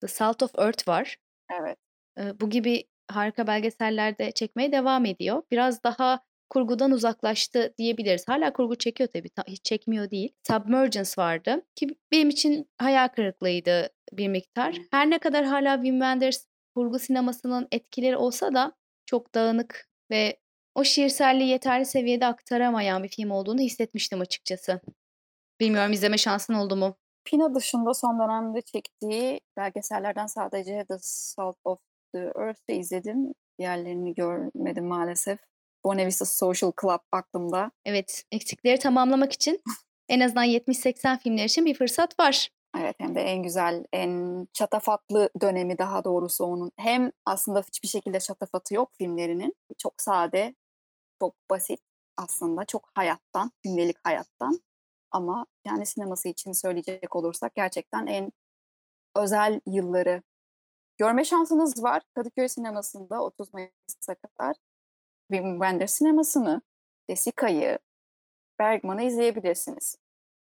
The 0.00 0.08
Salt 0.08 0.42
of 0.42 0.58
Earth 0.58 0.88
var. 0.88 1.16
Evet. 1.52 1.78
Bu 2.40 2.50
gibi 2.50 2.84
harika 3.08 3.46
belgeseller 3.46 4.18
de 4.18 4.32
çekmeye 4.32 4.72
devam 4.72 5.04
ediyor. 5.04 5.42
Biraz 5.50 5.82
daha 5.84 6.20
kurgudan 6.54 6.90
uzaklaştı 6.90 7.74
diyebiliriz. 7.78 8.28
Hala 8.28 8.52
kurgu 8.52 8.78
çekiyor 8.78 9.08
tabii. 9.12 9.28
Hiç 9.46 9.64
çekmiyor 9.64 10.10
değil. 10.10 10.32
Submergence 10.46 11.10
vardı 11.18 11.62
ki 11.76 11.88
benim 12.12 12.28
için 12.28 12.70
hayal 12.78 13.08
kırıklığıydı 13.08 13.88
bir 14.12 14.28
miktar. 14.28 14.76
Her 14.90 15.10
ne 15.10 15.18
kadar 15.18 15.44
hala 15.44 15.74
Wim 15.74 15.94
Wenders 15.94 16.46
kurgu 16.74 16.98
sinemasının 16.98 17.68
etkileri 17.72 18.16
olsa 18.16 18.54
da 18.54 18.72
çok 19.06 19.34
dağınık 19.34 19.88
ve 20.10 20.40
o 20.74 20.84
şiirselliği 20.84 21.48
yeterli 21.48 21.86
seviyede 21.86 22.26
aktaramayan 22.26 23.02
bir 23.02 23.08
film 23.08 23.30
olduğunu 23.30 23.60
hissetmiştim 23.60 24.20
açıkçası. 24.20 24.80
Bilmiyorum 25.60 25.92
izleme 25.92 26.18
şansın 26.18 26.54
oldu 26.54 26.76
mu? 26.76 26.96
Pina 27.24 27.54
dışında 27.54 27.94
son 27.94 28.18
dönemde 28.20 28.60
çektiği 28.60 29.40
belgesellerden 29.56 30.26
sadece 30.26 30.84
The 30.88 30.96
Salt 31.00 31.56
of 31.64 31.78
the 32.12 32.32
Earth'ı 32.38 32.72
izledim. 32.72 33.32
Diğerlerini 33.58 34.14
görmedim 34.14 34.84
maalesef. 34.84 35.38
Buena 35.84 36.06
Vista 36.06 36.24
Social 36.24 36.72
Club 36.80 37.00
aklımda. 37.12 37.70
Evet, 37.84 38.24
eksikleri 38.32 38.78
tamamlamak 38.78 39.32
için 39.32 39.60
en 40.08 40.20
azından 40.20 40.44
70-80 40.44 41.18
filmler 41.18 41.44
için 41.44 41.66
bir 41.66 41.74
fırsat 41.74 42.20
var. 42.20 42.50
Evet 42.78 42.96
hem 42.98 43.14
de 43.14 43.20
en 43.20 43.42
güzel, 43.42 43.84
en 43.92 44.46
çatafatlı 44.52 45.30
dönemi 45.40 45.78
daha 45.78 46.04
doğrusu 46.04 46.44
onun. 46.44 46.72
Hem 46.76 47.10
aslında 47.26 47.60
hiçbir 47.60 47.88
şekilde 47.88 48.20
şatafatı 48.20 48.74
yok 48.74 48.90
filmlerinin. 48.98 49.54
Çok 49.78 49.94
sade, 49.98 50.54
çok 51.20 51.34
basit 51.50 51.80
aslında. 52.16 52.64
Çok 52.64 52.90
hayattan, 52.94 53.50
gündelik 53.62 53.96
hayattan. 54.04 54.60
Ama 55.10 55.46
yani 55.66 55.86
sineması 55.86 56.28
için 56.28 56.52
söyleyecek 56.52 57.16
olursak 57.16 57.54
gerçekten 57.54 58.06
en 58.06 58.32
özel 59.16 59.60
yılları. 59.66 60.22
Görme 60.98 61.24
şansınız 61.24 61.82
var 61.82 62.02
Kadıköy 62.14 62.48
sinemasında 62.48 63.22
30 63.22 63.54
Mayıs'a 63.54 64.14
kadar. 64.14 64.56
Wim 65.30 65.52
Wenders 65.52 65.94
sinemasını, 65.94 66.62
Desika'yı, 67.10 67.78
Bergman'ı 68.58 69.02
izleyebilirsiniz. 69.02 69.96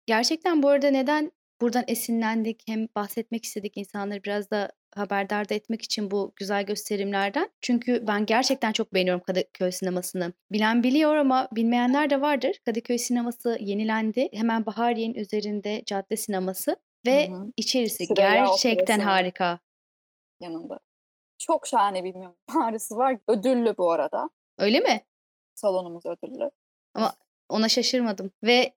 Gerçekten 0.06 0.62
bu 0.62 0.68
arada 0.68 0.90
neden 0.90 1.32
buradan 1.60 1.84
esinlendik 1.88 2.62
hem 2.66 2.88
bahsetmek 2.96 3.44
istedik 3.44 3.76
insanları 3.76 4.24
biraz 4.24 4.50
da 4.50 4.72
haberdar 4.94 5.48
da 5.48 5.54
etmek 5.54 5.82
için 5.82 6.10
bu 6.10 6.32
güzel 6.36 6.66
gösterimlerden. 6.66 7.50
Çünkü 7.60 8.06
ben 8.06 8.26
gerçekten 8.26 8.72
çok 8.72 8.94
beğeniyorum 8.94 9.22
Kadıköy 9.22 9.72
sinemasını. 9.72 10.32
Bilen 10.52 10.82
biliyor 10.82 11.16
ama 11.16 11.48
bilmeyenler 11.52 12.10
de 12.10 12.20
vardır. 12.20 12.56
Kadıköy 12.64 12.98
sineması 12.98 13.56
yenilendi. 13.60 14.28
Hemen 14.32 14.66
Bahariye'nin 14.66 15.14
üzerinde 15.14 15.82
cadde 15.86 16.16
sineması 16.16 16.76
ve 17.06 17.28
hı 17.28 17.34
hı. 17.34 17.52
içerisi 17.56 18.06
Sıraya 18.06 18.44
gerçekten 18.44 19.00
harika. 19.00 19.58
Yanında. 20.40 20.80
Çok 21.38 21.66
şahane 21.66 22.04
bir 22.04 22.14
mimarisi 22.48 22.96
var. 22.96 23.18
Ödüllü 23.28 23.74
bu 23.78 23.92
arada. 23.92 24.30
Öyle 24.60 24.80
mi? 24.80 25.00
Salonumuz 25.54 26.06
ödüllü. 26.06 26.50
Ama 26.94 27.12
ona 27.48 27.68
şaşırmadım. 27.68 28.30
Ve 28.42 28.72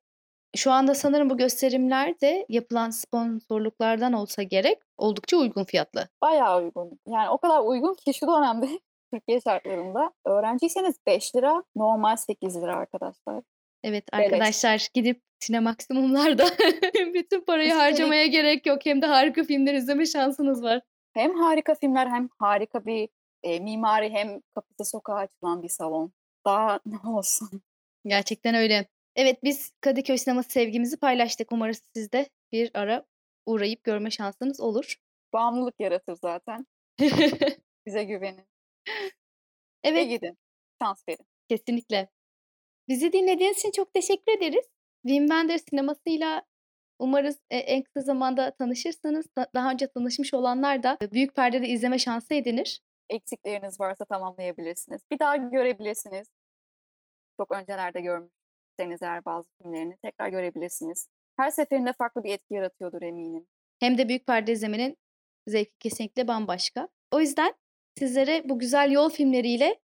şu 0.56 0.72
anda 0.72 0.96
sanırım 0.96 1.30
bu 1.30 1.38
gösterimler 1.38 2.22
de 2.22 2.46
yapılan 2.50 2.90
sponsorluklardan 2.90 4.13
olsa 4.13 4.44
gerek 4.44 4.80
oldukça 4.98 5.38
uygun 5.38 5.63
fiyatlı. 5.63 6.10
Bayağı 6.22 6.63
uygun. 6.63 7.00
Yani 7.08 7.30
o 7.30 7.38
kadar 7.38 7.60
uygun 7.60 7.94
ki 7.94 8.13
şu 8.13 8.28
dönemde 8.28 8.68
Türkiye 9.13 9.42
şartlarında 9.42 10.12
öğrenciyseniz 10.25 10.96
5 11.08 11.36
lira, 11.36 11.63
normal 11.75 12.16
8 12.16 12.62
lira 12.62 12.75
arkadaşlar. 12.75 13.44
Evet 13.84 14.06
arkadaşlar 14.12 14.72
evet. 14.72 14.94
gidip 14.94 15.22
Sinemaksimumlarda 15.44 16.46
bütün 17.13 17.42
parayı 17.42 17.74
harcamaya 17.74 18.25
gerek 18.25 18.66
yok. 18.66 18.86
Hem 18.86 19.02
de 19.02 19.06
harika 19.06 19.44
filmler 19.44 19.74
izleme 19.74 20.06
şansınız 20.06 20.63
var. 20.63 20.82
Hem 21.13 21.36
harika 21.36 21.75
filmler 21.75 22.08
hem 22.08 22.30
harika 22.39 22.86
bir 22.86 23.10
e, 23.43 23.60
mimari 23.60 24.10
hem 24.10 24.41
kapısı 24.56 24.91
sokağa 24.91 25.15
açılan 25.15 25.63
bir 25.63 25.69
salon. 25.69 26.13
Daha 26.45 26.79
ne 26.86 27.10
olsun. 27.10 27.62
Gerçekten 28.06 28.56
öyle. 28.56 28.86
Evet 29.15 29.43
biz 29.43 29.71
Kadıköy 29.82 30.17
sineması 30.17 30.49
sevgimizi 30.49 30.97
paylaştık. 30.97 31.51
Umarız 31.51 31.82
siz 31.95 32.12
de 32.12 32.29
bir 32.51 32.71
ara 32.73 33.06
uğrayıp 33.45 33.84
görme 33.84 34.12
şansınız 34.12 34.60
olur. 34.60 34.95
Bağımlılık 35.34 35.75
yaratır 35.79 36.15
zaten. 36.21 36.65
Bize 37.86 38.03
güvenin. 38.03 38.47
Evet. 39.84 39.97
Ve 39.97 40.03
gidin. 40.03 40.38
Şans 40.82 41.08
verin. 41.10 41.25
Kesinlikle. 41.49 42.10
Bizi 42.88 43.13
dinlediğiniz 43.13 43.58
için 43.58 43.71
çok 43.71 43.93
teşekkür 43.93 44.38
ederiz. 44.38 44.65
Wim 45.08 45.27
Wenders 45.27 45.63
sinemasıyla 45.69 46.43
umarız 46.99 47.39
e, 47.49 47.58
en 47.58 47.84
kısa 47.84 48.01
zamanda 48.01 48.51
tanışırsanız 48.51 49.25
daha 49.56 49.71
önce 49.71 49.88
tanışmış 49.88 50.34
olanlar 50.34 50.84
da 50.84 50.97
büyük 51.12 51.36
perdede 51.36 51.67
izleme 51.67 51.99
şansı 51.99 52.34
edinir. 52.34 52.82
Eksikleriniz 53.10 53.80
varsa 53.80 54.06
tamamlayabilirsiniz. 54.06 55.02
Bir 55.12 55.20
daha 55.20 55.36
görebilirsiniz. 55.36 56.28
Çok 57.38 57.52
öncelerde 57.52 58.02
görmüşseniz 58.02 59.02
eğer 59.02 59.26
bazı 59.26 59.50
filmlerini 59.58 59.98
tekrar 59.98 60.30
görebilirsiniz. 60.30 61.08
Her 61.38 61.50
seferinde 61.50 61.94
farklı 61.94 62.24
bir 62.24 62.34
etki 62.34 62.54
yaratıyordur 62.54 63.02
eminim. 63.02 63.48
Hem 63.80 63.98
de 63.98 64.10
büyük 64.10 64.28
perde 64.28 64.52
izlemenin 64.52 64.98
zevki 65.48 65.78
kesinlikle 65.80 66.28
bambaşka. 66.28 66.89
O 67.12 67.20
yüzden 67.20 67.54
sizlere 67.98 68.50
bu 68.50 68.60
güzel 68.60 68.92
yol 68.92 69.10
filmleriyle 69.10 69.80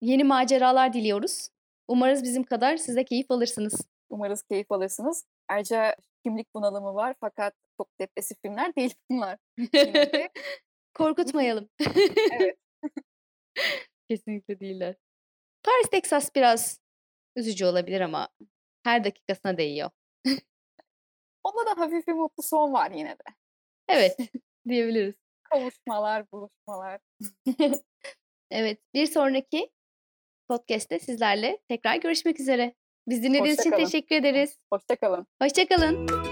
yeni 0.00 0.24
maceralar 0.24 0.92
diliyoruz. 0.92 1.48
Umarız 1.88 2.22
bizim 2.22 2.44
kadar 2.44 2.76
size 2.76 3.04
keyif 3.04 3.30
alırsınız. 3.30 3.88
Umarız 4.10 4.42
keyif 4.42 4.72
alırsınız. 4.72 5.24
Ayrıca 5.48 5.96
kimlik 6.24 6.54
bunalımı 6.54 6.94
var 6.94 7.14
fakat 7.20 7.54
çok 7.76 7.88
depresif 8.00 8.38
filmler 8.42 8.74
değil 8.76 8.94
bunlar. 9.10 9.38
Korkutmayalım. 11.00 11.68
evet. 12.32 12.56
Kesinlikle 14.08 14.60
değiller. 14.60 14.94
Paris, 15.62 15.90
Texas 15.90 16.34
biraz 16.34 16.80
üzücü 17.36 17.66
olabilir 17.66 18.00
ama 18.00 18.28
her 18.84 19.04
dakikasına 19.04 19.58
değiyor. 19.58 19.90
Onda 21.44 21.66
da 21.66 21.80
hafif 21.80 22.06
bir 22.06 22.12
mutlu 22.12 22.42
son 22.42 22.72
var 22.72 22.90
yine 22.90 23.10
de. 23.10 23.22
Evet, 23.88 24.16
diyebiliriz. 24.68 25.14
Kavuşmalar, 25.42 26.24
buluşmalar. 26.32 27.00
evet, 28.50 28.80
bir 28.94 29.06
sonraki 29.06 29.70
podcast'te 30.48 30.98
sizlerle 30.98 31.58
tekrar 31.68 31.96
görüşmek 31.96 32.40
üzere. 32.40 32.74
Biz 33.08 33.22
dinlediğiniz 33.22 33.60
için 33.60 33.70
teşekkür 33.70 34.16
ederiz. 34.16 34.58
Hoşçakalın. 34.72 35.26
Hoşçakalın. 35.42 36.29